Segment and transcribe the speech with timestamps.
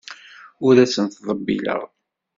[0.65, 1.81] Ur asen-ttḍebbileɣ.